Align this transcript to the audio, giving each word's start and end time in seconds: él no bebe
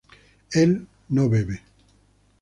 él 0.53 0.87
no 1.09 1.29
bebe 1.29 1.61